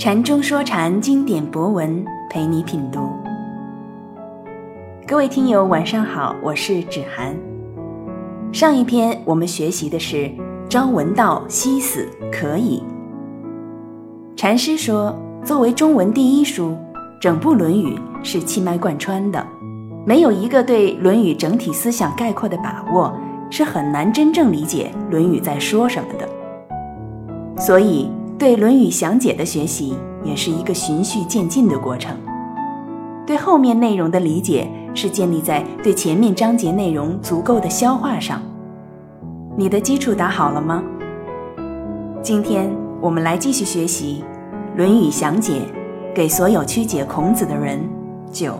[0.00, 3.10] 禅中说禅经典博文，陪你品读。
[5.06, 7.36] 各位听友，晚上好，我是芷涵。
[8.50, 10.32] 上一篇我们学习的是
[10.70, 12.82] “朝闻道，夕死可矣”。
[14.34, 16.74] 禅师说，作为中文第一书，
[17.20, 17.94] 整部《论语》
[18.24, 19.46] 是气脉贯穿的，
[20.06, 23.14] 没有一个对《论语》整体思想概括的把握，
[23.50, 26.26] 是很难真正理解《论语》在说什么的。
[27.58, 28.10] 所以，
[28.40, 32.16] 对《论语》详解的学习也是一个循序渐进的过程。
[33.26, 38.40] 对后面内容的理解是建立在对前面章节内容足够的消化上。
[39.58, 40.82] 你的基础打好了吗？
[42.22, 44.24] 今天我们来继续学习
[44.78, 45.52] 《论语详解》，
[46.14, 47.78] 给所有曲解孔子的人。
[48.32, 48.58] 九。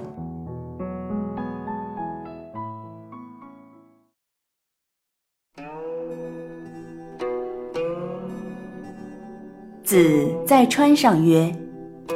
[9.90, 11.52] 子在川上曰：“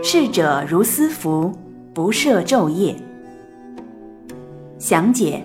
[0.01, 1.51] 逝者如斯夫，
[1.93, 2.95] 不舍昼夜。”
[4.79, 5.45] 详解：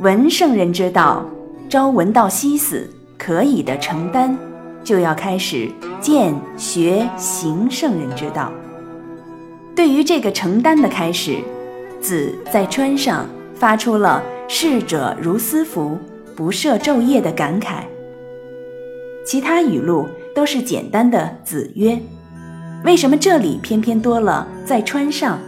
[0.00, 1.24] 闻圣人之道，
[1.70, 4.36] 朝闻道，夕死可以的承担，
[4.84, 5.66] 就要开始
[5.98, 8.52] 见学行圣人之道。
[9.74, 11.38] 对于这个承担的开始，
[12.02, 15.96] 子在川上发出了“逝者如斯夫，
[16.36, 17.76] 不舍昼夜”的感慨。
[19.24, 20.06] 其他语录。
[20.40, 22.00] 都是简单的“子曰”，
[22.82, 25.38] 为什么这里偏偏多了“在川上”？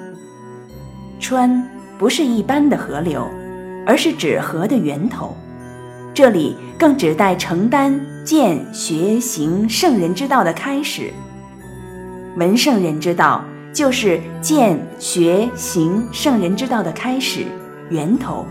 [1.18, 1.66] 川
[1.98, 3.26] 不是一般的河流，
[3.86, 5.34] 而是指河的源头。
[6.12, 11.10] 这里更指代承担见学行圣人之道的开始。
[12.36, 17.46] 闻圣人之道，就是见学行圣人之道的开始
[17.88, 18.44] 源头，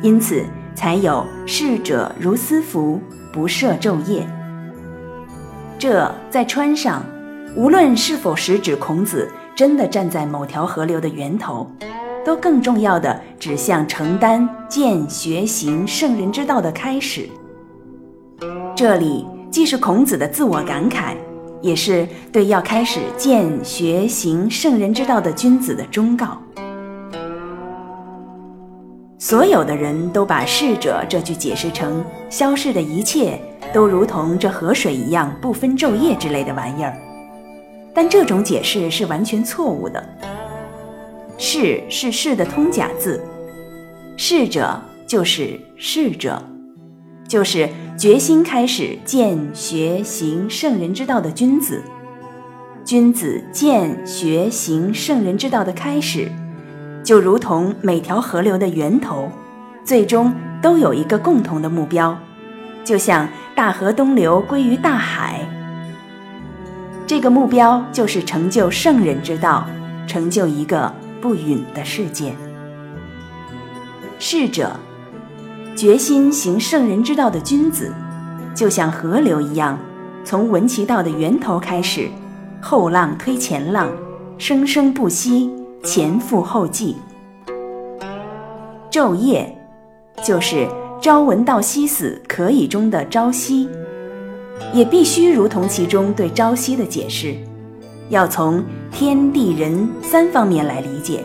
[0.00, 0.42] 因此
[0.74, 2.98] 才有“逝者如斯夫，
[3.30, 4.26] 不涉昼夜”。
[5.82, 7.04] 这在川上，
[7.56, 11.68] 无论是否实指孔子真的站在某条河流的源头，
[12.24, 17.28] 都更重要的指向承担见学行圣人之道的开始。
[18.76, 21.16] 这里既是孔子的自我感慨，
[21.60, 26.40] 也是对要开始见学行圣人之道的君子的忠告。
[29.18, 33.36] 所有的人都把“逝者”这句解释成消逝的一切。
[33.72, 36.96] 都如同这河水一样不分昼夜之类的玩意儿，
[37.94, 40.02] 但这种解释是完全错误的。
[41.38, 43.20] 逝是逝的通假字，
[44.16, 46.40] 逝者就是逝者，
[47.26, 47.68] 就是
[47.98, 51.82] 决心开始见学行圣人之道的君子。
[52.84, 56.30] 君子见学行圣人之道的开始，
[57.02, 59.30] 就如同每条河流的源头，
[59.84, 62.16] 最终都有一个共同的目标。
[62.84, 65.40] 就像大河东流归于大海，
[67.06, 69.66] 这个目标就是成就圣人之道，
[70.06, 72.34] 成就一个不允的世界。
[74.18, 74.74] 逝者，
[75.76, 77.92] 决心行圣人之道的君子，
[78.54, 79.78] 就像河流一样，
[80.24, 82.08] 从闻其道的源头开始，
[82.60, 83.90] 后浪推前浪，
[84.38, 85.52] 生生不息，
[85.84, 86.96] 前赴后继。
[88.90, 89.54] 昼夜，
[90.24, 90.66] 就是。
[91.02, 93.68] 朝闻道，夕死可以中的朝夕，
[94.72, 97.34] 也必须如同其中对朝夕的解释，
[98.08, 101.24] 要从天地人三方面来理解。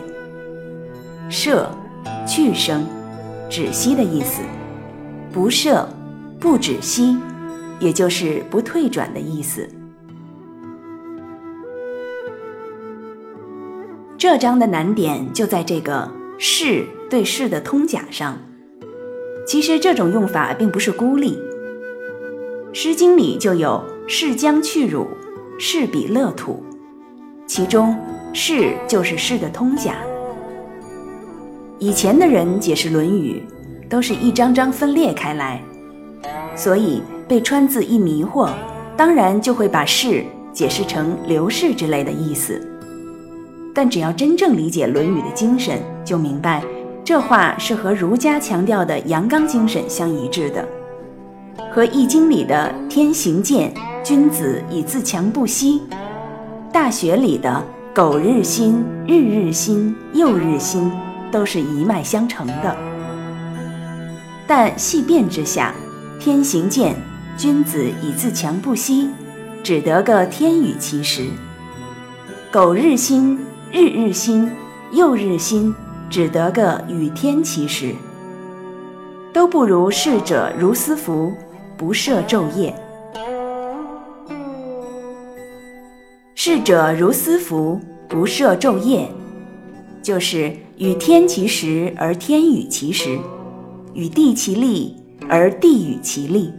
[1.30, 1.70] 舍，
[2.26, 2.84] 去生，
[3.48, 4.40] 止息的意思；
[5.32, 5.88] 不舍，
[6.40, 7.16] 不止息，
[7.78, 9.68] 也就是不退转的意思。
[14.16, 18.38] 这章的难点就在这个“是”对“是”的通假上。
[19.48, 21.32] 其实这种用法并不是孤立，
[22.74, 25.08] 《诗经》里就有“士将去汝，
[25.58, 26.62] 士比乐土”，
[27.48, 27.96] 其中
[28.34, 29.94] “士”就是“士”的通假。
[31.78, 33.42] 以前的人解释《论语》，
[33.88, 35.62] 都是一章章分裂开来，
[36.54, 38.50] 所以被川字一迷惑，
[38.98, 40.22] 当然就会把“士”
[40.52, 42.60] 解释成刘氏之类的意思。
[43.74, 46.62] 但只要真正理解《论语》的精神，就明白。
[47.08, 50.62] 这话是和儒家强调的阳刚精神相一致的，
[51.72, 53.72] 和《易经》里的“天行健，
[54.04, 55.80] 君子以自强不息”，
[56.70, 57.64] 《大学》里的
[57.96, 60.92] “苟日新，日日新，又日新”
[61.32, 62.76] 都是一脉相承的。
[64.46, 65.74] 但细辨之下
[66.20, 66.94] ，“天行健，
[67.38, 69.08] 君子以自强不息”
[69.64, 71.22] 只得个天与其实
[72.52, 73.38] ；“苟日新，
[73.72, 74.52] 日日新，
[74.92, 75.74] 又日新”。
[76.10, 77.94] 只得个与天齐时，
[79.32, 81.32] 都不如逝者如斯夫，
[81.76, 82.74] 不涉昼夜。
[86.34, 87.78] 逝者如斯夫，
[88.08, 89.06] 不设昼夜，
[90.02, 93.18] 就是与天齐时而天与其时，
[93.92, 94.96] 与地其利
[95.28, 96.52] 而地与其利，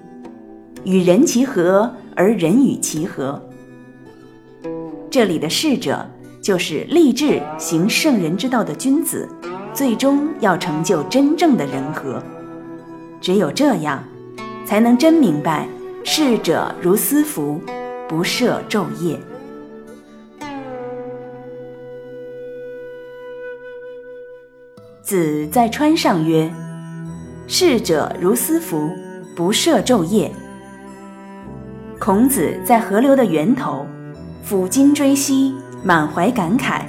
[0.83, 3.41] 与人其和而人与其和。
[5.09, 6.07] 这里的逝者，
[6.39, 9.27] 就是立志行圣人之道的君子，
[9.73, 12.21] 最终要成就真正的人和。
[13.21, 14.03] 只有这样，
[14.65, 15.67] 才能真明白
[16.03, 17.61] “逝者如斯夫，
[18.07, 19.19] 不设昼夜”。
[25.01, 26.51] 子在川上曰
[27.47, 28.89] ：“逝者如斯夫，
[29.35, 30.31] 不设昼夜。”
[31.99, 33.85] 孔子在河流的源头。
[34.47, 36.81] 抚今追昔，满怀感慨，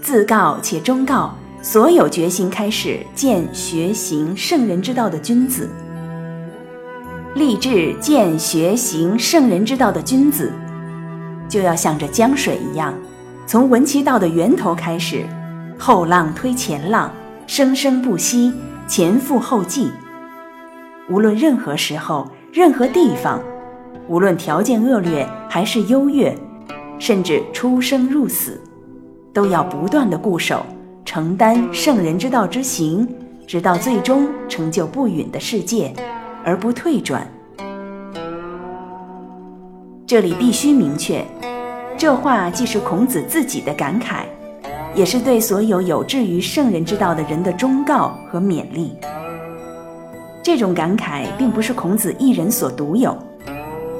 [0.00, 5.70] 自告且忠告所有决心开始见学行圣人之道的君子。
[7.36, 10.52] 立志见学行圣人之道的君子，
[11.48, 12.92] 就要像这江水一样，
[13.46, 15.24] 从闻其道的源头开始，
[15.78, 17.12] 后浪推前浪，
[17.46, 18.52] 生生不息，
[18.88, 19.88] 前赴后继。
[21.08, 23.40] 无论任何时候、任何地方，
[24.08, 26.36] 无论条件恶劣还是优越。
[26.98, 28.60] 甚至出生入死，
[29.32, 30.64] 都要不断的固守，
[31.04, 33.08] 承担圣人之道之行，
[33.46, 35.92] 直到最终成就不允的世界，
[36.44, 37.26] 而不退转。
[40.06, 41.24] 这里必须明确，
[41.96, 44.24] 这话既是孔子自己的感慨，
[44.94, 48.94] 也是对所有有志于圣人之道的人的忠告和勉励。
[50.42, 53.16] 这种感慨并不是孔子一人所独有，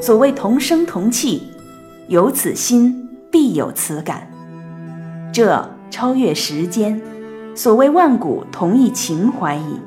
[0.00, 1.48] 所谓同声同气。
[2.08, 4.28] 有此心，必有此感。
[5.32, 6.98] 这超越时间，
[7.54, 9.78] 所谓万古同一情怀矣。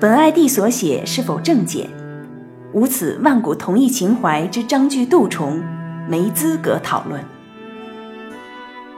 [0.00, 1.90] 本爱弟所写是否正解？
[2.72, 5.62] 无此万古同一情怀之章句杜重，
[6.08, 7.22] 没资格讨论。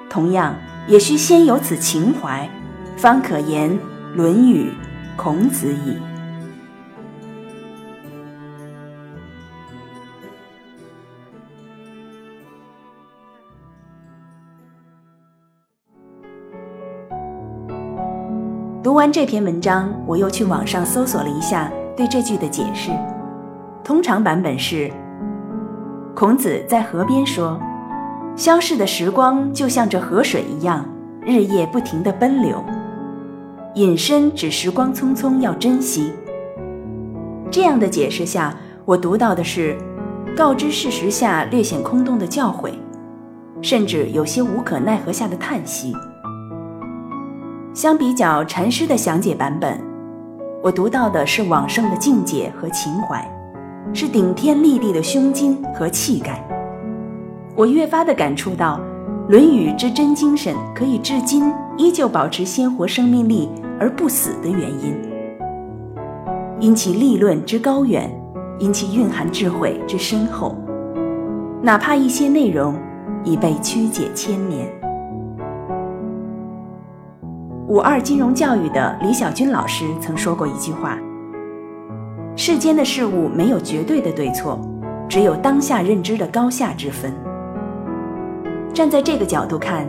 [0.08, 0.54] 同样，
[0.86, 2.48] 也需先有此情怀，
[2.96, 3.68] 方可言
[4.14, 4.66] 《论语》
[5.16, 5.96] 孔子矣。
[18.82, 22.90] 读完这篇文章，我又去网上搜索了一下对这句的解释。
[23.84, 24.90] 通常版本是：
[26.14, 27.60] 孔子在河边说，
[28.34, 30.88] 消逝的时光就像这河水一样，
[31.20, 32.64] 日夜不停地奔流。
[33.74, 36.10] 引申指时光匆匆，要珍惜。
[37.50, 38.56] 这样的解释下，
[38.86, 39.76] 我读到的是
[40.34, 42.70] 告知事实下略显空洞的教诲，
[43.60, 45.94] 甚至有些无可奈何下的叹息。
[47.80, 49.80] 相比较禅师的详解版本，
[50.62, 53.26] 我读到的是往圣的境界和情怀，
[53.94, 56.46] 是顶天立地的胸襟和气概。
[57.56, 58.78] 我越发的感触到，
[59.30, 63.48] 《论语》之真精神可以至今依旧保持鲜活生命力
[63.80, 64.94] 而不死的原因，
[66.58, 68.14] 因其立论之高远，
[68.58, 70.54] 因其蕴含智慧之深厚，
[71.62, 72.78] 哪怕一些内容
[73.24, 74.70] 已被曲解千年。
[77.70, 80.98] 五二金融教育的李小军老师曾说过一句话
[82.34, 84.58] ：“世间的事物没有绝对的对错，
[85.08, 87.14] 只有当下认知的高下之分。”
[88.74, 89.86] 站在这个角度看，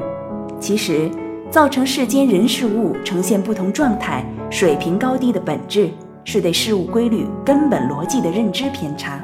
[0.60, 1.10] 其实
[1.50, 5.90] 造成世间人事物呈现不同状态、水平高低的本质，
[6.24, 9.20] 是对事物规律根本逻辑的认知偏差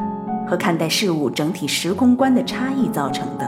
[0.49, 3.47] 和看待事物整体时空观的差异造成的。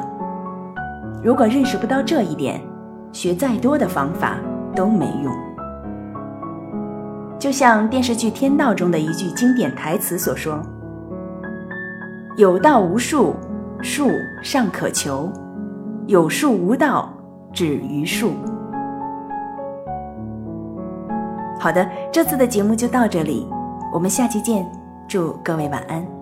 [1.24, 2.62] 如果认识不到这一点，
[3.12, 4.38] 学再多的方法。
[4.76, 5.34] 都没用，
[7.40, 10.62] 就像电视剧《天道》中的一句经典台词所说
[12.38, 13.36] ：“有道无术，
[13.82, 14.10] 术
[14.42, 15.30] 尚可求；
[16.08, 17.12] 有术无道，
[17.52, 18.34] 止于术。”
[21.60, 23.48] 好的，这次的节目就到这里，
[23.94, 24.66] 我们下期见，
[25.08, 26.19] 祝各位晚安。